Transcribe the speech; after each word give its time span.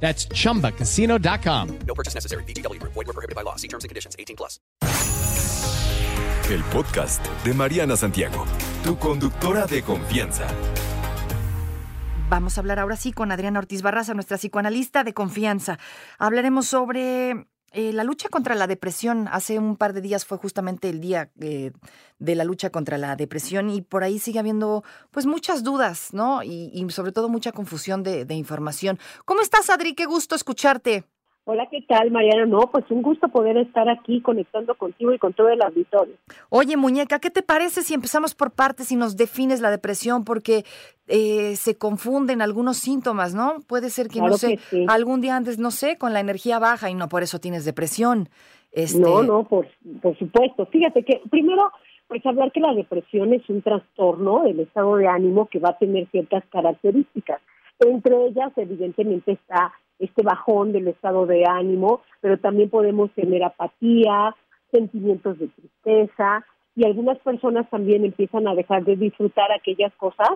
That's 0.00 0.28
chumbacasino.com. 0.28 1.78
No 1.86 1.94
purchase 1.94 2.14
necessary. 2.14 2.44
BGW. 2.44 2.80
Void 2.82 2.94
were 2.94 3.12
prohibited 3.12 3.34
by 3.34 3.42
law. 3.42 3.56
See 3.56 3.68
terms 3.68 3.84
and 3.84 3.88
conditions. 3.88 4.14
18 4.18 4.36
plus. 4.36 4.60
El 6.48 6.62
podcast 6.64 7.26
de 7.44 7.52
Mariana 7.54 7.96
Santiago, 7.96 8.44
tu 8.84 8.96
conductora 8.96 9.66
de 9.66 9.82
confianza. 9.82 10.46
Vamos 12.28 12.56
a 12.56 12.60
hablar 12.60 12.78
ahora 12.78 12.96
sí 12.96 13.12
con 13.12 13.32
Adriana 13.32 13.58
Ortiz 13.58 13.82
Barraza, 13.82 14.14
nuestra 14.14 14.36
psicoanalista 14.36 15.02
de 15.02 15.12
confianza. 15.12 15.78
Hablaremos 16.20 16.66
sobre 16.68 17.48
eh, 17.76 17.92
la 17.92 18.04
lucha 18.04 18.30
contra 18.30 18.54
la 18.54 18.66
depresión. 18.66 19.28
Hace 19.30 19.58
un 19.58 19.76
par 19.76 19.92
de 19.92 20.00
días 20.00 20.24
fue 20.24 20.38
justamente 20.38 20.88
el 20.88 21.00
día 21.00 21.30
eh, 21.40 21.72
de 22.18 22.34
la 22.34 22.44
lucha 22.44 22.70
contra 22.70 22.96
la 22.96 23.16
depresión 23.16 23.68
y 23.68 23.82
por 23.82 24.02
ahí 24.02 24.18
sigue 24.18 24.38
habiendo 24.38 24.82
pues 25.10 25.26
muchas 25.26 25.62
dudas, 25.62 26.08
¿no? 26.12 26.42
Y, 26.42 26.70
y 26.72 26.90
sobre 26.90 27.12
todo 27.12 27.28
mucha 27.28 27.52
confusión 27.52 28.02
de, 28.02 28.24
de 28.24 28.34
información. 28.34 28.98
¿Cómo 29.26 29.42
estás, 29.42 29.68
Adri? 29.68 29.94
Qué 29.94 30.06
gusto 30.06 30.34
escucharte. 30.34 31.04
Hola, 31.48 31.68
¿qué 31.70 31.80
tal, 31.82 32.10
Mariana? 32.10 32.44
No, 32.44 32.58
pues 32.72 32.84
un 32.90 33.02
gusto 33.02 33.28
poder 33.28 33.56
estar 33.56 33.88
aquí 33.88 34.20
conectando 34.20 34.74
contigo 34.74 35.12
y 35.12 35.18
con 35.18 35.32
todo 35.32 35.48
el 35.48 35.62
auditorio. 35.62 36.16
Oye, 36.48 36.76
muñeca, 36.76 37.20
¿qué 37.20 37.30
te 37.30 37.40
parece 37.42 37.82
si 37.82 37.94
empezamos 37.94 38.34
por 38.34 38.50
partes 38.50 38.90
y 38.90 38.96
nos 38.96 39.16
defines 39.16 39.60
la 39.60 39.70
depresión? 39.70 40.24
Porque 40.24 40.64
eh, 41.06 41.54
se 41.54 41.78
confunden 41.78 42.42
algunos 42.42 42.78
síntomas, 42.78 43.32
¿no? 43.32 43.60
Puede 43.68 43.90
ser 43.90 44.08
que, 44.08 44.14
Claro 44.14 44.30
no 44.30 44.38
sé, 44.38 44.56
que 44.56 44.62
sí. 44.70 44.86
algún 44.88 45.20
día 45.20 45.36
antes, 45.36 45.60
no 45.60 45.70
sé, 45.70 45.98
con 45.98 46.12
la 46.12 46.18
energía 46.18 46.58
baja 46.58 46.90
y 46.90 46.94
no 46.94 47.08
por 47.08 47.22
eso 47.22 47.38
tienes 47.38 47.64
depresión. 47.64 48.28
Este, 48.72 48.98
No, 48.98 49.22
no, 49.22 49.44
por, 49.44 49.68
por 50.02 50.18
supuesto. 50.18 50.66
Fíjate 50.66 51.04
que 51.04 51.22
primero, 51.30 51.70
pues 52.08 52.26
hablar 52.26 52.50
que 52.50 52.58
la 52.58 52.74
depresión 52.74 53.32
es 53.32 53.48
un 53.48 53.62
trastorno 53.62 54.42
del 54.42 54.58
estado 54.58 54.96
de 54.96 55.06
ánimo 55.06 55.46
que 55.46 55.60
va 55.60 55.68
a 55.68 55.78
tener 55.78 56.08
ciertas 56.10 56.42
características. 56.50 57.40
Entre 57.78 58.26
ellas, 58.26 58.50
evidentemente, 58.56 59.30
está 59.30 59.72
este 59.98 60.22
bajón 60.22 60.72
del 60.72 60.88
estado 60.88 61.26
de 61.26 61.44
ánimo, 61.46 62.02
pero 62.20 62.38
también 62.38 62.70
podemos 62.70 63.10
tener 63.12 63.42
apatía, 63.44 64.34
sentimientos 64.70 65.38
de 65.38 65.48
tristeza, 65.48 66.44
y 66.74 66.84
algunas 66.84 67.18
personas 67.18 67.68
también 67.70 68.04
empiezan 68.04 68.46
a 68.46 68.54
dejar 68.54 68.84
de 68.84 68.96
disfrutar 68.96 69.50
aquellas 69.50 69.94
cosas 69.94 70.28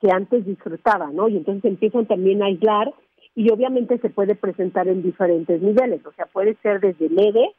que 0.00 0.10
antes 0.12 0.46
disfrutaban, 0.46 1.16
¿no? 1.16 1.28
Y 1.28 1.36
entonces 1.36 1.64
empiezan 1.64 2.06
también 2.06 2.42
a 2.42 2.46
aislar 2.46 2.92
y 3.34 3.50
obviamente 3.50 3.98
se 3.98 4.08
puede 4.08 4.34
presentar 4.34 4.88
en 4.88 5.02
diferentes 5.02 5.60
niveles, 5.60 6.04
o 6.06 6.12
sea, 6.12 6.26
puede 6.26 6.54
ser 6.62 6.80
desde 6.80 7.08
leve 7.08 7.54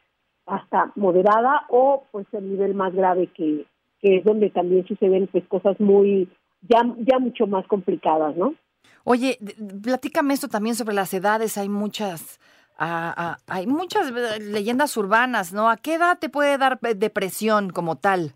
hasta 0.46 0.92
moderada 0.96 1.66
o 1.70 2.04
pues 2.12 2.26
el 2.34 2.50
nivel 2.50 2.74
más 2.74 2.94
grave 2.94 3.28
que, 3.28 3.66
que 4.02 4.18
es 4.18 4.24
donde 4.24 4.50
también 4.50 4.86
suceden 4.88 5.28
pues 5.28 5.46
cosas 5.48 5.80
muy 5.80 6.30
ya 6.62 6.82
ya 7.00 7.20
mucho 7.20 7.48
más 7.48 7.68
complicadas, 7.68 8.36
¿no? 8.36 8.56
Oye, 9.04 9.40
platícame 9.84 10.34
esto 10.34 10.48
también 10.48 10.76
sobre 10.76 10.94
las 10.94 11.14
edades. 11.14 11.58
Hay 11.58 11.70
muchas, 11.70 12.40
ah, 12.78 13.14
ah, 13.18 13.38
hay 13.48 13.68
muchas 13.68 14.12
eh, 14.12 14.40
leyendas 14.40 14.96
urbanas, 14.98 15.54
¿no? 15.54 15.70
¿A 15.70 15.78
qué 15.78 15.96
edad 15.96 16.20
te 16.20 16.30
puede 16.30 16.58
dar 16.58 16.80
eh, 16.84 16.94
depresión 16.94 17.72
como 17.72 17.96
tal? 17.96 18.34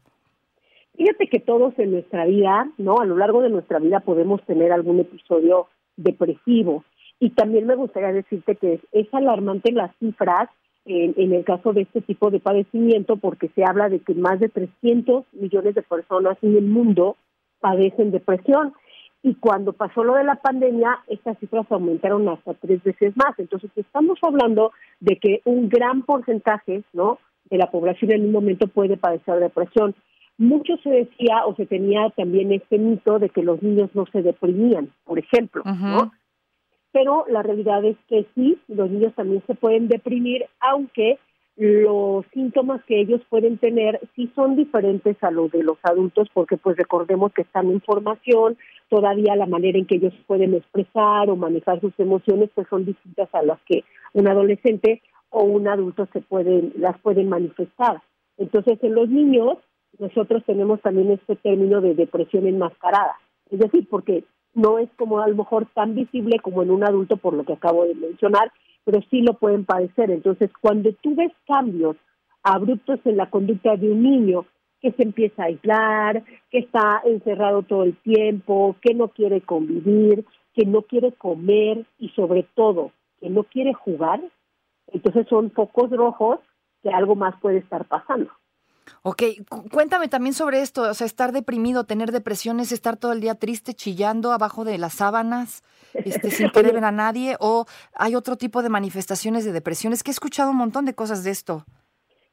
Fíjate 0.97 1.27
que 1.27 1.39
todos 1.39 1.77
en 1.77 1.91
nuestra 1.91 2.25
vida, 2.25 2.69
¿no? 2.77 2.99
A 2.99 3.05
lo 3.05 3.17
largo 3.17 3.41
de 3.41 3.49
nuestra 3.49 3.79
vida 3.79 3.99
podemos 3.99 4.43
tener 4.45 4.71
algún 4.71 4.99
episodio 4.99 5.67
depresivo. 5.97 6.83
Y 7.19 7.31
también 7.31 7.67
me 7.67 7.75
gustaría 7.75 8.11
decirte 8.11 8.55
que 8.55 8.75
es, 8.75 8.81
es 8.91 9.13
alarmante 9.13 9.71
las 9.71 9.95
cifras 9.99 10.49
en, 10.85 11.13
en 11.17 11.33
el 11.33 11.43
caso 11.43 11.73
de 11.73 11.81
este 11.81 12.01
tipo 12.01 12.29
de 12.29 12.39
padecimiento 12.39 13.17
porque 13.17 13.49
se 13.55 13.63
habla 13.63 13.89
de 13.89 13.99
que 13.99 14.13
más 14.13 14.39
de 14.39 14.49
300 14.49 15.25
millones 15.33 15.75
de 15.75 15.81
personas 15.81 16.37
en 16.41 16.55
el 16.55 16.65
mundo 16.65 17.17
padecen 17.59 18.11
depresión. 18.11 18.73
Y 19.25 19.33
cuando 19.33 19.73
pasó 19.73 20.03
lo 20.03 20.13
de 20.13 20.23
la 20.23 20.35
pandemia, 20.35 20.99
estas 21.07 21.39
cifras 21.39 21.65
aumentaron 21.71 22.29
hasta 22.29 22.53
tres 22.53 22.83
veces 22.83 23.17
más. 23.17 23.33
Entonces, 23.39 23.71
estamos 23.75 24.19
hablando 24.21 24.71
de 24.99 25.15
que 25.15 25.41
un 25.45 25.67
gran 25.67 26.03
porcentaje, 26.03 26.83
¿no? 26.93 27.17
De 27.49 27.57
la 27.57 27.71
población 27.71 28.11
en 28.11 28.25
un 28.25 28.31
momento 28.31 28.67
puede 28.67 28.97
padecer 28.97 29.39
depresión. 29.39 29.95
Mucho 30.37 30.77
se 30.83 30.91
decía 30.91 31.43
o 31.47 31.55
se 31.55 31.65
tenía 31.65 32.11
también 32.11 32.51
este 32.51 32.77
mito 32.77 33.17
de 33.17 33.29
que 33.29 33.41
los 33.41 33.63
niños 33.63 33.89
no 33.95 34.05
se 34.11 34.21
deprimían, 34.21 34.91
por 35.05 35.17
ejemplo, 35.17 35.63
¿no? 35.65 36.11
Pero 36.91 37.25
la 37.27 37.41
realidad 37.41 37.83
es 37.83 37.97
que 38.07 38.27
sí, 38.35 38.59
los 38.67 38.91
niños 38.91 39.15
también 39.15 39.41
se 39.47 39.55
pueden 39.55 39.87
deprimir, 39.87 40.45
aunque 40.59 41.17
los 41.57 42.25
síntomas 42.33 42.83
que 42.83 42.99
ellos 42.99 43.21
pueden 43.29 43.57
tener 43.57 44.01
sí 44.15 44.29
son 44.35 44.55
diferentes 44.55 45.15
a 45.23 45.31
los 45.31 45.49
de 45.51 45.63
los 45.63 45.77
adultos, 45.83 46.27
porque 46.33 46.57
pues 46.57 46.75
recordemos 46.75 47.31
que 47.33 47.43
están 47.43 47.71
en 47.71 47.81
formación, 47.81 48.57
todavía 48.89 49.35
la 49.35 49.45
manera 49.45 49.77
en 49.77 49.85
que 49.85 49.95
ellos 49.95 50.13
pueden 50.27 50.53
expresar 50.53 51.29
o 51.29 51.35
manejar 51.35 51.81
sus 51.81 51.93
emociones 51.99 52.49
pues 52.53 52.67
son 52.69 52.85
distintas 52.85 53.33
a 53.33 53.41
las 53.41 53.59
que 53.63 53.83
un 54.13 54.27
adolescente 54.27 55.01
o 55.29 55.43
un 55.43 55.67
adulto 55.67 56.07
se 56.13 56.21
pueden 56.21 56.73
las 56.77 56.97
pueden 56.99 57.29
manifestar. 57.29 58.01
Entonces, 58.37 58.77
en 58.83 58.95
los 58.95 59.09
niños 59.09 59.57
nosotros 59.99 60.43
tenemos 60.45 60.81
también 60.81 61.11
este 61.11 61.35
término 61.35 61.81
de 61.81 61.95
depresión 61.95 62.47
enmascarada, 62.47 63.15
es 63.49 63.59
decir, 63.59 63.87
porque 63.89 64.23
no 64.53 64.79
es 64.79 64.89
como 64.97 65.19
a 65.19 65.27
lo 65.27 65.35
mejor 65.35 65.67
tan 65.73 65.95
visible 65.95 66.39
como 66.39 66.63
en 66.63 66.71
un 66.71 66.83
adulto 66.83 67.17
por 67.17 67.33
lo 67.33 67.43
que 67.43 67.53
acabo 67.53 67.85
de 67.85 67.95
mencionar, 67.95 68.51
pero 68.83 69.01
sí 69.09 69.21
lo 69.21 69.33
pueden 69.33 69.65
padecer. 69.65 70.11
Entonces, 70.11 70.49
cuando 70.61 70.91
tú 71.01 71.15
ves 71.15 71.31
cambios 71.47 71.97
abruptos 72.43 72.99
en 73.05 73.17
la 73.17 73.29
conducta 73.29 73.75
de 73.75 73.91
un 73.91 74.03
niño 74.03 74.45
que 74.81 74.91
se 74.91 75.03
empieza 75.03 75.43
a 75.43 75.45
aislar, 75.47 76.23
que 76.51 76.59
está 76.59 77.01
encerrado 77.05 77.63
todo 77.63 77.83
el 77.83 77.95
tiempo, 78.01 78.75
que 78.81 78.93
no 78.93 79.07
quiere 79.09 79.41
convivir, 79.41 80.25
que 80.53 80.65
no 80.65 80.83
quiere 80.83 81.11
comer 81.13 81.85
y 81.99 82.09
sobre 82.09 82.43
todo 82.55 82.91
que 83.19 83.29
no 83.29 83.43
quiere 83.43 83.73
jugar, 83.73 84.21
entonces 84.87 85.25
son 85.27 85.51
focos 85.51 85.89
rojos 85.89 86.39
que 86.83 86.89
algo 86.89 87.15
más 87.15 87.33
puede 87.41 87.57
estar 87.57 87.85
pasando. 87.85 88.29
Ok, 89.01 89.23
cu- 89.49 89.67
cuéntame 89.69 90.07
también 90.07 90.33
sobre 90.33 90.61
esto, 90.61 90.83
o 90.83 90.93
sea, 90.93 91.07
estar 91.07 91.31
deprimido, 91.31 91.85
tener 91.85 92.11
depresión 92.11 92.59
es 92.59 92.71
estar 92.71 92.97
todo 92.97 93.13
el 93.13 93.21
día 93.21 93.33
triste, 93.33 93.73
chillando 93.73 94.31
abajo 94.31 94.63
de 94.63 94.77
las 94.77 94.93
sábanas, 94.93 95.63
este, 95.93 96.29
sin 96.29 96.49
querer 96.51 96.73
ver 96.73 96.85
a 96.85 96.91
nadie, 96.91 97.35
o 97.39 97.65
hay 97.95 98.13
otro 98.15 98.35
tipo 98.35 98.61
de 98.61 98.69
manifestaciones 98.69 99.43
de 99.43 99.53
depresión. 99.53 99.91
Es 99.91 100.03
que 100.03 100.11
he 100.11 100.13
escuchado 100.13 100.51
un 100.51 100.57
montón 100.57 100.85
de 100.85 100.93
cosas 100.93 101.23
de 101.23 101.31
esto. 101.31 101.65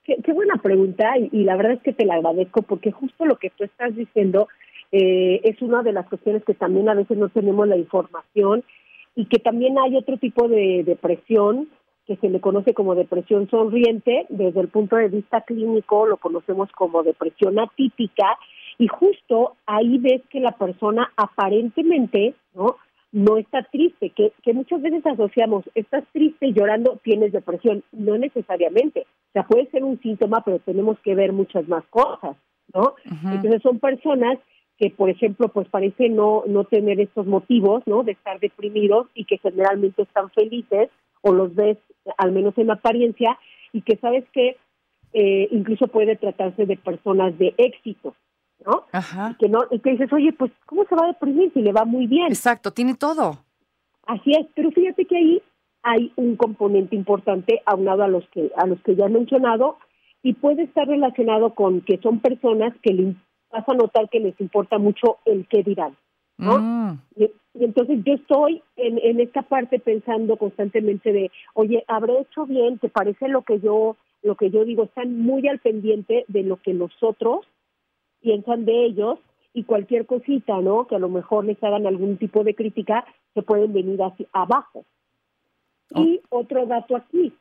Qué, 0.04 0.16
qué 0.24 0.32
buena 0.32 0.56
pregunta 0.56 1.16
y, 1.18 1.28
y 1.32 1.44
la 1.44 1.56
verdad 1.56 1.74
es 1.74 1.82
que 1.82 1.92
te 1.92 2.04
la 2.04 2.14
agradezco 2.14 2.62
porque 2.62 2.90
justo 2.90 3.24
lo 3.24 3.36
que 3.36 3.50
tú 3.50 3.64
estás 3.64 3.94
diciendo 3.94 4.48
eh, 4.92 5.40
es 5.44 5.60
una 5.62 5.82
de 5.82 5.92
las 5.92 6.06
cuestiones 6.06 6.44
que 6.44 6.52
también 6.52 6.88
a 6.88 6.94
veces 6.94 7.16
no 7.16 7.30
tenemos 7.30 7.66
la 7.66 7.78
información 7.78 8.62
y 9.16 9.24
que 9.24 9.38
también 9.38 9.78
hay 9.78 9.96
otro 9.96 10.18
tipo 10.18 10.48
de 10.48 10.84
depresión 10.84 11.68
que 12.06 12.16
se 12.16 12.28
le 12.28 12.40
conoce 12.40 12.74
como 12.74 12.94
depresión 12.94 13.48
sonriente, 13.48 14.26
desde 14.28 14.60
el 14.60 14.68
punto 14.68 14.96
de 14.96 15.08
vista 15.08 15.40
clínico 15.42 16.06
lo 16.06 16.18
conocemos 16.18 16.70
como 16.72 17.02
depresión 17.02 17.58
atípica 17.58 18.36
y 18.76 18.86
justo 18.88 19.56
ahí 19.66 19.98
ves 19.98 20.22
que 20.28 20.40
la 20.40 20.52
persona 20.52 21.10
aparentemente, 21.16 22.34
¿no? 22.54 22.76
No 23.12 23.36
está 23.36 23.62
triste, 23.64 24.10
que, 24.10 24.32
que 24.42 24.54
muchas 24.54 24.80
veces 24.80 25.04
asociamos, 25.06 25.64
estás 25.74 26.04
triste 26.12 26.46
y 26.46 26.54
llorando, 26.54 26.98
tienes 27.04 27.32
depresión, 27.32 27.84
no 27.92 28.16
necesariamente, 28.16 29.00
o 29.00 29.32
sea, 29.32 29.46
puede 29.46 29.70
ser 29.70 29.84
un 29.84 30.00
síntoma, 30.00 30.42
pero 30.44 30.58
tenemos 30.60 30.98
que 31.00 31.14
ver 31.14 31.32
muchas 31.32 31.68
más 31.68 31.84
cosas, 31.90 32.36
¿no? 32.74 32.94
Entonces 33.04 33.60
son 33.62 33.78
personas 33.78 34.38
que, 34.78 34.90
por 34.90 35.10
ejemplo, 35.10 35.48
pues 35.48 35.68
parece 35.68 36.08
no, 36.08 36.44
no 36.46 36.64
tener 36.64 37.00
estos 37.00 37.26
motivos, 37.26 37.82
¿no? 37.86 38.02
De 38.02 38.12
estar 38.12 38.40
deprimidos 38.40 39.08
y 39.14 39.26
que 39.26 39.38
generalmente 39.38 40.02
están 40.02 40.30
felices, 40.30 40.88
o 41.20 41.32
los 41.32 41.54
ves, 41.54 41.78
al 42.16 42.32
menos 42.32 42.56
en 42.56 42.70
apariencia, 42.70 43.38
y 43.72 43.82
que 43.82 43.96
sabes 43.96 44.24
que 44.32 44.56
eh, 45.12 45.48
incluso 45.50 45.86
puede 45.88 46.16
tratarse 46.16 46.64
de 46.64 46.76
personas 46.76 47.38
de 47.38 47.54
éxito, 47.58 48.14
¿no? 48.66 48.84
Ajá. 48.92 49.36
Que 49.38 49.48
no, 49.48 49.64
y 49.70 49.78
que 49.78 49.90
dices, 49.90 50.12
oye, 50.12 50.32
pues, 50.32 50.52
¿cómo 50.66 50.84
se 50.84 50.94
va 50.94 51.04
a 51.04 51.08
deprimir 51.08 51.52
si 51.52 51.62
le 51.62 51.72
va 51.72 51.84
muy 51.84 52.06
bien? 52.06 52.26
Exacto, 52.28 52.72
tiene 52.72 52.94
todo. 52.94 53.38
Así 54.06 54.32
es, 54.32 54.46
pero 54.54 54.70
fíjate 54.70 55.04
que 55.04 55.16
ahí 55.16 55.42
hay 55.82 56.12
un 56.16 56.36
componente 56.36 56.96
importante 56.96 57.60
aunado 57.66 58.02
a 58.02 58.08
los 58.08 58.26
que 58.28 58.50
a 58.56 58.66
los 58.66 58.80
que 58.82 58.94
ya 58.94 59.06
he 59.06 59.08
mencionado 59.08 59.78
y 60.22 60.34
puede 60.34 60.62
estar 60.62 60.86
relacionado 60.86 61.54
con 61.54 61.80
que 61.80 61.98
son 61.98 62.20
personas 62.20 62.72
que 62.82 62.92
le 62.92 63.14
vas 63.50 63.68
a 63.68 63.74
notar 63.74 64.08
que 64.08 64.20
les 64.20 64.40
importa 64.40 64.78
mucho 64.78 65.18
el 65.24 65.46
qué 65.48 65.62
dirán, 65.62 65.96
¿no? 66.38 66.58
Mm. 66.58 67.00
Y, 67.16 67.24
y 67.54 67.64
entonces 67.64 68.00
yo 68.04 68.14
estoy 68.14 68.62
en, 68.76 68.98
en 68.98 69.20
esta 69.20 69.42
parte 69.42 69.78
pensando 69.78 70.36
constantemente 70.36 71.12
de, 71.12 71.30
oye, 71.54 71.84
¿habré 71.88 72.20
hecho 72.20 72.46
bien? 72.46 72.78
¿Te 72.78 72.88
parece 72.88 73.28
lo 73.28 73.42
que 73.42 73.60
yo 73.60 73.96
lo 74.22 74.36
que 74.36 74.50
yo 74.50 74.64
digo, 74.64 74.84
están 74.84 75.18
muy 75.18 75.46
al 75.48 75.58
pendiente 75.58 76.24
de 76.28 76.42
lo 76.44 76.56
que 76.62 76.72
nosotros 76.74 77.40
piensan 78.22 78.64
de 78.64 78.86
ellos 78.86 79.18
y 79.54 79.64
cualquier 79.64 80.06
cosita, 80.06 80.60
¿no? 80.60 80.86
Que 80.86 80.96
a 80.96 80.98
lo 80.98 81.08
mejor 81.08 81.44
les 81.44 81.62
hagan 81.62 81.86
algún 81.86 82.16
tipo 82.16 82.44
de 82.44 82.54
crítica, 82.54 83.04
se 83.34 83.42
pueden 83.42 83.72
venir 83.72 84.02
hacia 84.02 84.26
abajo. 84.32 84.84
Y 85.94 86.20
otro 86.30 86.64
dato 86.64 86.96
aquí, 86.96 87.34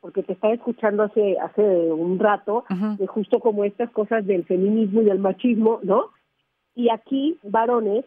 porque 0.00 0.22
te 0.22 0.34
estaba 0.34 0.54
escuchando 0.54 1.02
hace 1.02 1.38
hace 1.38 1.62
un 1.62 2.18
rato, 2.18 2.64
de 2.98 3.06
justo 3.06 3.40
como 3.40 3.64
estas 3.64 3.90
cosas 3.90 4.26
del 4.26 4.44
feminismo 4.44 5.02
y 5.02 5.06
del 5.06 5.18
machismo, 5.18 5.80
¿no? 5.82 6.10
Y 6.74 6.90
aquí, 6.90 7.38
varones, 7.42 8.04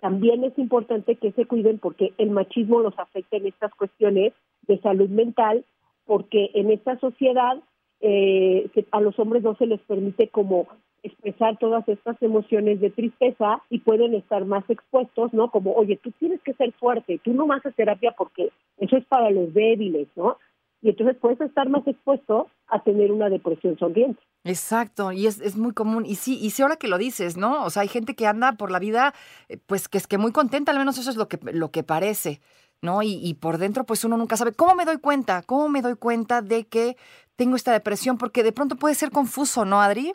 también 0.00 0.44
es 0.44 0.56
importante 0.58 1.16
que 1.16 1.32
se 1.32 1.46
cuiden 1.46 1.78
porque 1.78 2.12
el 2.18 2.30
machismo 2.30 2.80
los 2.80 2.98
afecta 2.98 3.36
en 3.36 3.46
estas 3.46 3.74
cuestiones 3.74 4.32
de 4.66 4.78
salud 4.80 5.08
mental, 5.08 5.64
porque 6.06 6.50
en 6.54 6.70
esta 6.70 6.98
sociedad 6.98 7.58
eh, 8.00 8.70
a 8.92 9.00
los 9.00 9.18
hombres 9.18 9.42
no 9.42 9.56
se 9.56 9.66
les 9.66 9.80
permite 9.80 10.28
como 10.28 10.68
expresar 11.02 11.58
todas 11.58 11.86
estas 11.88 12.20
emociones 12.22 12.80
de 12.80 12.90
tristeza 12.90 13.62
y 13.70 13.80
pueden 13.80 14.14
estar 14.14 14.44
más 14.44 14.68
expuestos, 14.68 15.32
¿no? 15.32 15.50
Como, 15.50 15.72
oye, 15.72 15.98
tú 16.02 16.10
tienes 16.12 16.40
que 16.42 16.54
ser 16.54 16.72
fuerte, 16.72 17.20
tú 17.22 17.32
no 17.32 17.46
vas 17.46 17.64
a 17.64 17.70
terapia 17.70 18.14
porque 18.16 18.50
eso 18.78 18.96
es 18.96 19.04
para 19.06 19.30
los 19.30 19.52
débiles, 19.54 20.08
¿no? 20.16 20.36
Y 20.82 20.90
entonces 20.90 21.16
puedes 21.20 21.40
estar 21.42 21.68
más 21.68 21.86
expuesto 21.86 22.48
a 22.68 22.82
tener 22.82 23.12
una 23.12 23.28
depresión 23.28 23.78
sonriente. 23.78 24.20
Exacto, 24.44 25.12
y 25.12 25.26
es, 25.26 25.38
es 25.40 25.56
muy 25.56 25.72
común. 25.72 26.06
Y 26.06 26.14
sí, 26.14 26.38
y 26.40 26.50
sí, 26.50 26.62
ahora 26.62 26.76
que 26.76 26.88
lo 26.88 26.96
dices, 26.96 27.36
¿no? 27.36 27.64
O 27.64 27.70
sea, 27.70 27.82
hay 27.82 27.88
gente 27.88 28.14
que 28.14 28.26
anda 28.26 28.52
por 28.52 28.70
la 28.70 28.78
vida, 28.78 29.12
eh, 29.48 29.58
pues 29.66 29.88
que 29.88 29.98
es 29.98 30.06
que 30.06 30.16
muy 30.16 30.32
contenta, 30.32 30.72
al 30.72 30.78
menos 30.78 30.96
eso 30.96 31.10
es 31.10 31.16
lo 31.16 31.28
que, 31.28 31.38
lo 31.52 31.70
que 31.70 31.82
parece, 31.82 32.40
¿no? 32.80 33.02
Y 33.02 33.34
por 33.34 33.58
dentro, 33.58 33.84
pues 33.84 34.04
uno 34.04 34.16
nunca 34.16 34.38
sabe. 34.38 34.52
¿Cómo 34.52 34.74
me 34.74 34.86
doy 34.86 34.96
cuenta? 34.96 35.42
¿Cómo 35.42 35.68
me 35.68 35.82
doy 35.82 35.96
cuenta 35.96 36.40
de 36.40 36.64
que 36.64 36.96
tengo 37.40 37.56
esta 37.56 37.72
depresión? 37.72 38.18
Porque 38.18 38.42
de 38.42 38.52
pronto 38.52 38.76
puede 38.76 38.94
ser 38.94 39.10
confuso, 39.10 39.64
¿no, 39.64 39.80
Adri? 39.80 40.12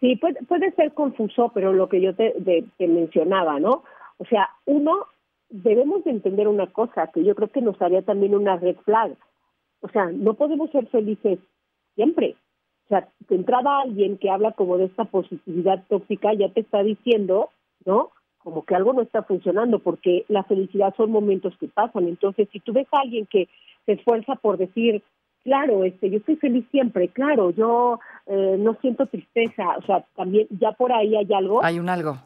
Sí, 0.00 0.16
puede, 0.16 0.42
puede 0.42 0.72
ser 0.72 0.92
confuso, 0.92 1.52
pero 1.54 1.72
lo 1.72 1.88
que 1.88 2.00
yo 2.00 2.12
te, 2.12 2.34
mencionaba, 2.80 3.60
¿no? 3.60 3.84
O 4.18 4.24
sea, 4.24 4.50
uno, 4.64 5.06
debemos 5.48 6.02
de 6.02 6.10
entender 6.10 6.48
una 6.48 6.66
cosa, 6.66 7.08
que 7.14 7.22
yo 7.22 7.36
creo 7.36 7.52
que 7.52 7.60
nos 7.60 7.80
haría 7.80 8.02
también 8.02 8.34
una 8.34 8.56
red 8.56 8.74
flag. 8.84 9.16
O 9.80 9.88
sea, 9.90 10.06
no 10.06 10.34
podemos 10.34 10.72
ser 10.72 10.88
felices 10.88 11.38
siempre. 11.94 12.34
O 12.86 12.88
sea, 12.88 13.08
te 13.28 13.36
entraba 13.36 13.82
alguien 13.82 14.18
que 14.18 14.28
habla 14.28 14.50
como 14.52 14.76
de 14.76 14.86
esta 14.86 15.04
positividad 15.04 15.84
tóxica, 15.88 16.34
ya 16.34 16.48
te 16.48 16.62
está 16.62 16.82
diciendo, 16.82 17.50
¿no? 17.84 18.10
Como 18.38 18.64
que 18.64 18.74
algo 18.74 18.92
no 18.92 19.02
está 19.02 19.22
funcionando, 19.22 19.78
porque 19.78 20.24
la 20.26 20.42
felicidad 20.42 20.92
son 20.96 21.12
momentos 21.12 21.54
que 21.60 21.68
pasan. 21.68 22.08
Entonces, 22.08 22.48
si 22.50 22.58
tú 22.58 22.72
ves 22.72 22.88
a 22.90 23.02
alguien 23.02 23.26
que 23.26 23.48
se 23.86 23.92
esfuerza 23.92 24.34
por 24.34 24.58
decir, 24.58 25.00
claro, 25.44 25.84
este, 25.84 26.10
yo 26.10 26.18
estoy 26.18 26.36
feliz 26.36 26.64
siempre, 26.70 27.08
claro, 27.08 27.50
yo 27.50 28.00
eh, 28.26 28.56
no 28.58 28.76
siento 28.80 29.06
tristeza, 29.06 29.76
o 29.78 29.82
sea, 29.82 30.04
también 30.16 30.48
ya 30.58 30.72
por 30.72 30.92
ahí 30.92 31.14
hay 31.14 31.32
algo. 31.32 31.62
Hay 31.62 31.78
un 31.78 31.88
algo. 31.88 32.18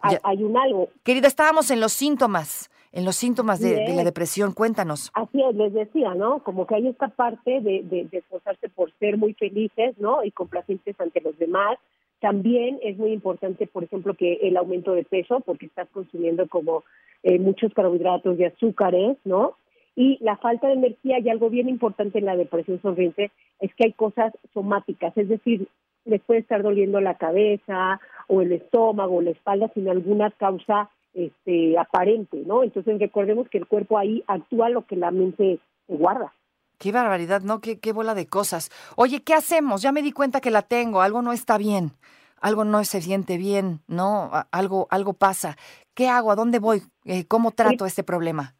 Hay, 0.00 0.16
hay 0.22 0.42
un 0.42 0.56
algo. 0.56 0.88
Querida, 1.02 1.28
estábamos 1.28 1.70
en 1.70 1.80
los 1.80 1.92
síntomas 1.92 2.70
en 2.92 3.04
los 3.04 3.16
síntomas 3.16 3.60
de, 3.60 3.94
la 3.94 4.04
depresión. 4.04 4.52
Cuéntanos. 4.52 5.10
Así 5.14 5.40
es, 5.42 5.54
les 5.54 5.72
decía, 5.72 6.14
¿no? 6.14 6.42
Como 6.42 6.66
que 6.66 6.74
hay 6.74 6.88
esta 6.88 7.08
parte 7.08 7.60
de, 7.60 7.82
de, 7.84 8.08
esforzarse 8.10 8.68
por 8.68 8.92
ser 8.98 9.16
muy 9.16 9.34
felices, 9.34 9.96
¿no? 9.98 10.24
Y 10.24 10.30
complacientes 10.32 11.00
ante 11.00 11.20
los 11.20 11.38
demás. 11.38 11.78
También 12.20 12.78
es 12.82 12.98
muy 12.98 13.12
importante, 13.12 13.66
por 13.66 13.84
ejemplo, 13.84 14.14
que 14.14 14.40
el 14.42 14.56
aumento 14.56 14.92
de 14.92 15.04
peso, 15.04 15.40
porque 15.40 15.66
estás 15.66 15.88
consumiendo 15.90 16.48
como 16.48 16.84
eh, 17.22 17.38
muchos 17.38 17.72
carbohidratos 17.72 18.38
y 18.38 18.44
azúcares, 18.44 19.16
¿no? 19.24 19.54
Y 20.00 20.16
la 20.22 20.38
falta 20.38 20.66
de 20.66 20.72
energía 20.72 21.18
y 21.18 21.28
algo 21.28 21.50
bien 21.50 21.68
importante 21.68 22.20
en 22.20 22.24
la 22.24 22.34
depresión 22.34 22.80
sonriente 22.80 23.30
es 23.58 23.70
que 23.74 23.84
hay 23.84 23.92
cosas 23.92 24.32
somáticas, 24.54 25.14
es 25.14 25.28
decir, 25.28 25.68
les 26.06 26.22
puede 26.22 26.40
estar 26.40 26.62
doliendo 26.62 27.02
la 27.02 27.18
cabeza 27.18 28.00
o 28.26 28.40
el 28.40 28.50
estómago 28.52 29.16
o 29.16 29.20
la 29.20 29.32
espalda 29.32 29.70
sin 29.74 29.90
alguna 29.90 30.30
causa 30.30 30.88
este, 31.12 31.76
aparente, 31.76 32.42
¿no? 32.46 32.62
Entonces 32.62 32.98
recordemos 32.98 33.50
que 33.50 33.58
el 33.58 33.66
cuerpo 33.66 33.98
ahí 33.98 34.24
actúa 34.26 34.70
lo 34.70 34.86
que 34.86 34.96
la 34.96 35.10
mente 35.10 35.58
guarda. 35.86 36.32
Qué 36.78 36.92
barbaridad, 36.92 37.42
¿no? 37.42 37.60
Qué, 37.60 37.78
qué 37.78 37.92
bola 37.92 38.14
de 38.14 38.26
cosas. 38.26 38.70
Oye, 38.96 39.20
¿qué 39.22 39.34
hacemos? 39.34 39.82
Ya 39.82 39.92
me 39.92 40.00
di 40.00 40.12
cuenta 40.12 40.40
que 40.40 40.50
la 40.50 40.62
tengo, 40.62 41.02
algo 41.02 41.20
no 41.20 41.34
está 41.34 41.58
bien, 41.58 41.90
algo 42.40 42.64
no 42.64 42.82
se 42.84 43.02
siente 43.02 43.36
bien, 43.36 43.80
¿no? 43.86 44.30
Algo, 44.50 44.86
algo 44.88 45.12
pasa. 45.12 45.58
¿Qué 45.92 46.08
hago? 46.08 46.30
¿A 46.30 46.36
dónde 46.36 46.58
voy? 46.58 46.84
Eh, 47.04 47.26
¿Cómo 47.26 47.50
trato 47.50 47.84
este 47.84 48.02
problema? 48.02 48.54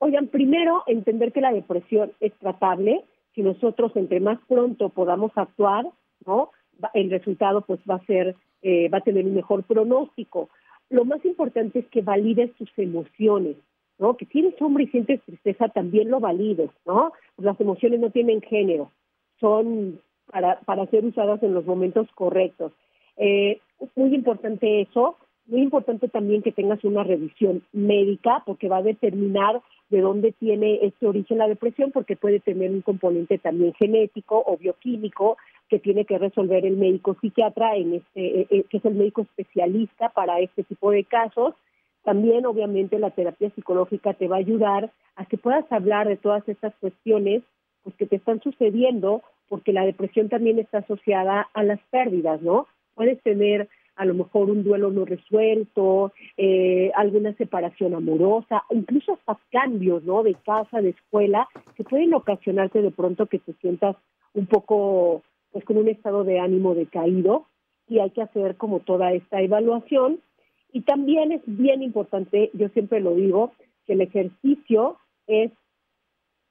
Oigan, 0.00 0.26
primero 0.26 0.82
entender 0.86 1.32
que 1.32 1.40
la 1.40 1.52
depresión 1.52 2.12
es 2.20 2.32
tratable. 2.34 3.04
Si 3.34 3.42
nosotros 3.42 3.92
entre 3.94 4.20
más 4.20 4.38
pronto 4.48 4.88
podamos 4.90 5.32
actuar, 5.36 5.86
¿no? 6.26 6.50
El 6.92 7.10
resultado 7.10 7.62
pues 7.62 7.80
va 7.88 7.94
a 7.96 8.06
ser, 8.06 8.34
eh, 8.62 8.88
va 8.88 8.98
a 8.98 9.02
tener 9.02 9.24
un 9.24 9.34
mejor 9.34 9.62
pronóstico 9.62 10.50
lo 10.90 11.04
más 11.04 11.24
importante 11.24 11.78
es 11.78 11.86
que 11.86 12.02
valides 12.02 12.52
tus 12.54 12.68
emociones, 12.76 13.56
¿no? 13.98 14.16
Que 14.16 14.26
si 14.26 14.40
eres 14.40 14.60
hombre 14.60 14.84
y 14.84 14.88
sientes 14.88 15.22
tristeza, 15.22 15.68
también 15.68 16.10
lo 16.10 16.20
valides, 16.20 16.70
¿no? 16.84 17.12
Las 17.38 17.58
emociones 17.60 18.00
no 18.00 18.10
tienen 18.10 18.42
género, 18.42 18.90
son 19.38 20.00
para, 20.26 20.60
para 20.60 20.86
ser 20.86 21.04
usadas 21.04 21.42
en 21.42 21.54
los 21.54 21.64
momentos 21.64 22.08
correctos. 22.14 22.72
Eh, 23.16 23.60
muy 23.94 24.14
importante 24.14 24.82
eso, 24.82 25.16
muy 25.46 25.62
importante 25.62 26.08
también 26.08 26.42
que 26.42 26.52
tengas 26.52 26.82
una 26.84 27.04
revisión 27.04 27.62
médica 27.72 28.42
porque 28.44 28.68
va 28.68 28.78
a 28.78 28.82
determinar 28.82 29.62
de 29.90 30.00
dónde 30.00 30.32
tiene 30.32 30.78
este 30.82 31.06
origen 31.06 31.38
la 31.38 31.48
depresión 31.48 31.90
porque 31.90 32.16
puede 32.16 32.40
tener 32.40 32.70
un 32.70 32.80
componente 32.80 33.38
también 33.38 33.74
genético 33.74 34.42
o 34.46 34.56
bioquímico 34.56 35.36
que 35.68 35.78
tiene 35.78 36.04
que 36.04 36.18
resolver 36.18 36.64
el 36.64 36.76
médico 36.76 37.16
psiquiatra 37.20 37.76
en 37.76 37.94
este 37.94 38.40
eh, 38.40 38.46
eh, 38.50 38.64
que 38.70 38.76
es 38.78 38.84
el 38.84 38.94
médico 38.94 39.22
especialista 39.22 40.08
para 40.10 40.40
este 40.40 40.62
tipo 40.62 40.90
de 40.92 41.04
casos. 41.04 41.54
También 42.04 42.46
obviamente 42.46 42.98
la 42.98 43.10
terapia 43.10 43.50
psicológica 43.50 44.14
te 44.14 44.28
va 44.28 44.36
a 44.36 44.40
ayudar 44.40 44.90
a 45.16 45.26
que 45.26 45.36
puedas 45.36 45.70
hablar 45.70 46.08
de 46.08 46.16
todas 46.16 46.48
estas 46.48 46.74
cuestiones 46.76 47.42
pues 47.82 47.94
que 47.96 48.06
te 48.06 48.16
están 48.16 48.40
sucediendo 48.40 49.22
porque 49.48 49.72
la 49.72 49.84
depresión 49.84 50.28
también 50.28 50.58
está 50.58 50.78
asociada 50.78 51.48
a 51.52 51.62
las 51.64 51.80
pérdidas, 51.90 52.40
¿no? 52.42 52.68
Puedes 52.94 53.20
tener 53.22 53.68
a 54.00 54.06
lo 54.06 54.14
mejor 54.14 54.48
un 54.48 54.64
duelo 54.64 54.90
no 54.90 55.04
resuelto, 55.04 56.14
eh, 56.38 56.90
alguna 56.96 57.34
separación 57.34 57.94
amorosa, 57.94 58.64
incluso 58.70 59.12
hasta 59.12 59.38
cambios, 59.50 60.02
¿no? 60.04 60.22
De 60.22 60.34
casa, 60.36 60.80
de 60.80 60.88
escuela, 60.88 61.46
que 61.76 61.84
pueden 61.84 62.14
ocasionarte 62.14 62.80
de 62.80 62.92
pronto 62.92 63.26
que 63.26 63.40
te 63.40 63.52
sientas 63.60 63.96
un 64.32 64.46
poco, 64.46 65.22
pues 65.52 65.66
con 65.66 65.76
un 65.76 65.88
estado 65.88 66.24
de 66.24 66.40
ánimo 66.40 66.74
decaído 66.74 67.44
y 67.88 67.98
hay 67.98 68.08
que 68.08 68.22
hacer 68.22 68.56
como 68.56 68.80
toda 68.80 69.12
esta 69.12 69.42
evaluación. 69.42 70.20
Y 70.72 70.80
también 70.80 71.32
es 71.32 71.42
bien 71.44 71.82
importante, 71.82 72.48
yo 72.54 72.70
siempre 72.70 73.00
lo 73.00 73.14
digo, 73.14 73.52
que 73.86 73.92
el 73.92 74.00
ejercicio 74.00 74.96
es 75.26 75.52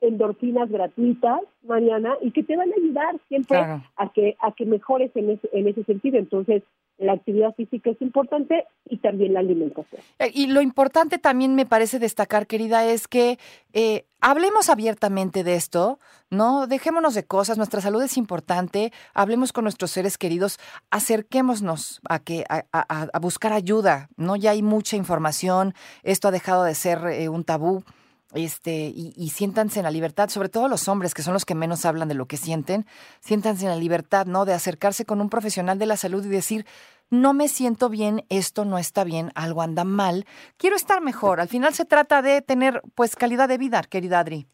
endorfinas 0.02 0.70
gratuitas, 0.70 1.42
Mariana, 1.64 2.16
y 2.22 2.30
que 2.30 2.44
te 2.44 2.56
van 2.56 2.72
a 2.72 2.76
ayudar 2.76 3.16
siempre 3.28 3.58
a 3.58 4.14
que 4.14 4.38
a 4.40 4.52
que 4.52 4.68
mejores 4.68 5.10
en 5.16 5.32
ese, 5.32 5.50
en 5.52 5.68
ese 5.68 5.84
sentido. 5.86 6.20
Entonces, 6.20 6.62
la 7.00 7.14
actividad 7.14 7.56
física 7.56 7.90
es 7.90 8.02
importante 8.02 8.66
y 8.86 8.98
también 8.98 9.34
la 9.34 9.40
alimentación. 9.40 10.02
Eh, 10.20 10.32
y 10.34 10.48
lo 10.48 10.62
importante 10.62 11.18
también 11.18 11.56
me 11.56 11.66
parece 11.66 11.98
destacar, 11.98 12.46
querida, 12.46 12.86
es 12.86 13.08
que 13.08 13.40
eh, 13.74 14.06
hablemos 14.20 14.70
abiertamente 14.70 15.44
de 15.44 15.56
esto, 15.56 16.00
¿no? 16.30 16.68
Dejémonos 16.68 17.14
de 17.14 17.24
cosas, 17.24 17.58
nuestra 17.58 17.80
salud 17.82 18.04
es 18.04 18.18
importante, 18.18 18.92
hablemos 19.14 19.54
con 19.54 19.64
nuestros 19.64 19.92
seres 19.92 20.18
queridos, 20.18 20.60
acerquémonos 20.92 22.02
a, 22.08 22.20
que, 22.20 22.44
a, 22.50 23.20
buscar 23.20 23.54
ayuda, 23.54 24.10
¿no? 24.18 24.36
Ya 24.36 24.52
hay 24.52 24.62
mucha 24.62 24.98
información, 24.98 25.74
esto 26.04 26.28
ha 26.28 26.32
dejado 26.32 26.66
de 26.66 26.76
ser 26.76 27.00
eh, 27.08 27.30
un 27.30 27.46
tabú 27.46 27.84
este, 28.34 28.92
y, 28.94 29.14
y, 29.16 29.30
siéntanse 29.30 29.80
en 29.80 29.86
la 29.86 29.92
libertad, 29.92 30.30
sobre 30.30 30.50
todo 30.50 30.68
los 30.68 30.88
hombres, 30.88 31.14
que 31.14 31.22
son 31.22 31.34
los 31.34 31.46
que 31.46 31.56
menos 31.56 31.86
hablan 31.86 32.08
de 32.08 32.16
lo 32.16 32.26
que 32.26 32.38
sienten, 32.38 32.86
siéntanse 33.20 33.66
en 33.66 33.72
la 33.72 33.78
libertad, 33.78 34.26
¿no? 34.26 34.46
De 34.46 34.54
acercarse 34.54 35.06
con 35.06 35.22
un 35.22 35.30
profesional 35.30 35.80
de 35.80 35.86
la 35.86 35.98
salud 35.98 36.24
y 36.26 36.30
decir, 36.30 36.66
no 37.10 37.34
me 37.34 37.48
siento 37.48 37.90
bien, 37.90 38.22
esto 38.30 38.66
no 38.66 38.78
está 38.78 39.04
bien, 39.04 39.32
algo 39.36 39.62
anda 39.62 39.84
mal, 39.84 40.26
quiero 40.58 40.76
estar 40.76 41.02
mejor. 41.02 41.40
Al 41.40 41.48
final 41.48 41.74
se 41.74 41.86
trata 41.86 42.22
de 42.22 42.42
tener, 42.42 42.82
pues, 42.96 43.16
calidad 43.16 43.50
de 43.50 43.58
vida, 43.58 43.82
querida 43.90 44.20
Adri. 44.20 44.46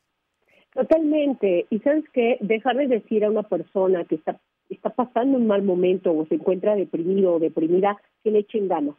Totalmente. 0.74 1.66
Y 1.70 1.80
sabes 1.80 2.04
qué, 2.14 2.38
dejar 2.42 2.76
de 2.76 2.88
decir 2.88 3.24
a 3.24 3.30
una 3.30 3.44
persona 3.44 4.04
que 4.06 4.16
está, 4.16 4.40
está 4.70 4.90
pasando 4.90 5.38
un 5.38 5.48
mal 5.48 5.64
momento 5.64 6.12
o 6.12 6.26
se 6.26 6.36
encuentra 6.36 6.76
deprimido 6.76 7.34
o 7.34 7.40
deprimida 7.40 7.98
que 8.24 8.32
le 8.32 8.40
echen 8.40 8.68
ganas 8.68 8.96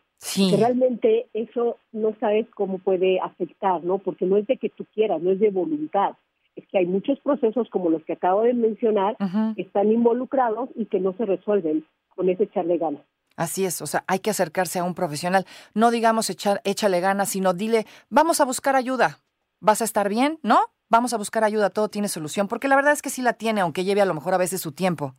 realmente 0.57 1.27
eso 1.35 1.77
no 1.93 2.15
sabes 2.21 2.47
cómo 2.55 2.79
puede 2.79 3.21
afectar, 3.21 3.85
¿no? 3.85 3.99
Porque 3.99 4.27
no 4.27 4.37
es 4.37 4.47
de 4.47 4.57
que 4.57 4.71
tú 4.71 4.87
quieras, 4.95 5.21
no 5.21 5.33
es 5.33 5.41
de 5.41 5.51
voluntad. 5.51 6.13
Es 6.55 6.67
que 6.69 6.79
hay 6.79 6.87
muchos 6.87 7.21
procesos 7.21 7.69
como 7.71 7.91
los 7.91 8.03
que 8.05 8.15
acabo 8.15 8.43
de 8.43 8.55
mencionar 8.55 9.17
que 9.55 9.63
están 9.63 9.93
involucrados 9.93 10.71
y 10.75 10.87
que 10.87 11.01
no 11.01 11.13
se 11.15 11.27
resuelven 11.27 11.85
con 12.15 12.31
ese 12.31 12.45
echarle 12.45 12.79
ganas. 12.79 13.03
Así 13.37 13.67
es, 13.67 13.83
o 13.83 13.87
sea, 13.87 14.03
hay 14.07 14.21
que 14.21 14.31
acercarse 14.31 14.79
a 14.79 14.85
un 14.85 14.95
profesional. 14.95 15.45
No 15.75 15.91
digamos 15.91 16.31
echar, 16.31 16.63
échale 16.65 17.01
ganas, 17.01 17.29
sino 17.29 17.53
dile, 17.53 17.85
vamos 18.09 18.41
a 18.41 18.47
buscar 18.47 18.75
ayuda. 18.75 19.19
¿Vas 19.61 19.83
a 19.83 19.85
estar 19.85 20.09
bien? 20.09 20.39
¿No? 20.43 20.61
vamos 20.89 21.13
a 21.13 21.17
buscar 21.17 21.45
ayuda, 21.45 21.71
todo 21.71 21.89
tiene 21.89 22.09
solución, 22.09 22.49
porque 22.49 22.69
la 22.69 22.77
verdad 22.77 22.93
es 22.93 23.03
que 23.03 23.11
sí 23.11 23.23
la 23.23 23.33
tiene, 23.33 23.61
aunque 23.61 23.85
lleve 23.85 24.01
a 24.01 24.07
lo 24.07 24.15
mejor 24.15 24.35
a 24.35 24.39
veces 24.39 24.61
su 24.61 24.73
tiempo. 24.73 25.15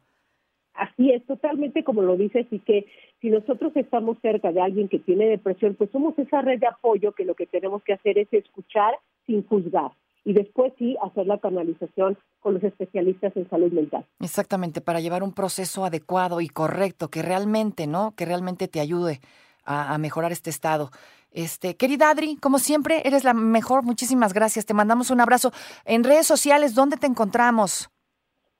Así 0.77 1.11
es, 1.11 1.25
totalmente 1.25 1.83
como 1.83 2.03
lo 2.03 2.15
dices, 2.15 2.45
y 2.51 2.59
que 2.59 2.85
si 3.19 3.29
nosotros 3.29 3.71
estamos 3.75 4.17
cerca 4.21 4.51
de 4.51 4.61
alguien 4.61 4.87
que 4.87 4.99
tiene 4.99 5.25
depresión, 5.25 5.75
pues 5.75 5.89
somos 5.91 6.17
esa 6.19 6.41
red 6.41 6.59
de 6.59 6.67
apoyo 6.67 7.13
que 7.13 7.25
lo 7.25 7.33
que 7.33 7.47
tenemos 7.47 7.83
que 7.83 7.93
hacer 7.93 8.17
es 8.19 8.31
escuchar 8.31 8.93
sin 9.25 9.45
juzgar 9.47 9.91
y 10.23 10.33
después 10.33 10.73
sí 10.77 10.97
hacer 11.01 11.25
la 11.25 11.39
canalización 11.39 12.17
con 12.41 12.53
los 12.53 12.63
especialistas 12.63 13.35
en 13.37 13.49
salud 13.49 13.71
mental. 13.71 14.05
Exactamente, 14.19 14.81
para 14.81 14.99
llevar 14.99 15.23
un 15.23 15.33
proceso 15.33 15.85
adecuado 15.85 16.41
y 16.41 16.47
correcto 16.47 17.09
que 17.09 17.21
realmente, 17.21 17.87
¿no? 17.87 18.13
Que 18.15 18.25
realmente 18.25 18.67
te 18.67 18.79
ayude 18.79 19.19
a, 19.63 19.93
a 19.93 19.97
mejorar 19.97 20.31
este 20.31 20.49
estado. 20.49 20.91
Este, 21.31 21.75
querida 21.75 22.09
Adri, 22.09 22.35
como 22.35 22.59
siempre, 22.59 23.01
eres 23.05 23.23
la 23.23 23.33
mejor. 23.33 23.83
Muchísimas 23.83 24.33
gracias. 24.33 24.65
Te 24.65 24.73
mandamos 24.73 25.11
un 25.11 25.21
abrazo. 25.21 25.51
En 25.85 26.03
redes 26.03 26.27
sociales, 26.27 26.75
¿dónde 26.75 26.97
te 26.97 27.07
encontramos? 27.07 27.89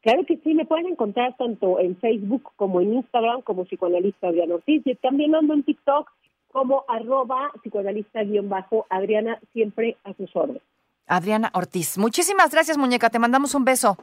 Claro 0.07 0.25
que 0.25 0.37
sí, 0.37 0.53
me 0.53 0.63
pueden 0.63 0.87
encontrar 0.87 1.35
tanto 1.35 1.81
en 1.81 1.97
Facebook 1.97 2.53
como 2.55 2.79
en 2.79 2.93
Instagram 2.93 3.41
como 3.41 3.65
psicoanalista 3.65 4.29
Adriana 4.29 4.55
Ortiz 4.55 4.81
y 4.85 4.95
también 4.95 5.35
ando 5.35 5.53
en 5.53 5.63
TikTok 5.63 6.09
como 6.49 6.85
arroba 6.87 7.51
psicoanalista-adriana 7.61 9.41
siempre 9.51 9.97
a 10.05 10.13
sus 10.13 10.33
órdenes. 10.33 10.61
Adriana 11.07 11.51
Ortiz. 11.53 11.97
Muchísimas 11.97 12.51
gracias, 12.51 12.77
muñeca. 12.77 13.09
Te 13.09 13.19
mandamos 13.19 13.53
un 13.53 13.65
beso. 13.65 13.97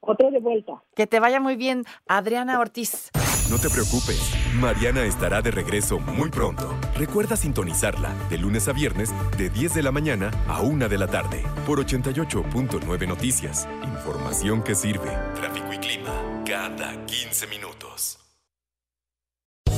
Otro 0.00 0.30
de 0.30 0.38
vuelta. 0.38 0.82
Que 0.94 1.06
te 1.06 1.20
vaya 1.20 1.38
muy 1.38 1.56
bien, 1.56 1.84
Adriana 2.08 2.58
Ortiz. 2.58 3.10
No 3.48 3.58
te 3.58 3.70
preocupes, 3.70 4.18
Mariana 4.54 5.04
estará 5.04 5.40
de 5.40 5.52
regreso 5.52 6.00
muy 6.00 6.30
pronto. 6.30 6.74
Recuerda 6.96 7.36
sintonizarla 7.36 8.12
de 8.28 8.38
lunes 8.38 8.66
a 8.66 8.72
viernes 8.72 9.10
de 9.38 9.50
10 9.50 9.74
de 9.74 9.82
la 9.84 9.92
mañana 9.92 10.32
a 10.48 10.62
1 10.62 10.88
de 10.88 10.98
la 10.98 11.06
tarde 11.06 11.44
por 11.64 11.78
88.9 11.78 13.06
Noticias. 13.06 13.68
Información 13.84 14.62
que 14.64 14.74
sirve. 14.74 15.10
Tráfico 15.36 15.72
y 15.72 15.78
clima 15.78 16.42
cada 16.44 17.06
15 17.06 17.46
minutos. 17.46 18.18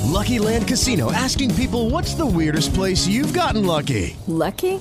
Lucky 0.07 0.39
Land 0.39 0.67
Casino 0.67 1.13
asking 1.13 1.55
people 1.55 1.91
what's 1.91 2.15
the 2.15 2.25
weirdest 2.25 2.73
place 2.75 3.07
you've 3.07 3.35
gotten 3.39 3.67
lucky? 3.67 4.17
Lucky? 4.27 4.81